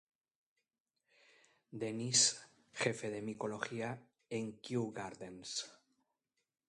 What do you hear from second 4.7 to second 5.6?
Gardens.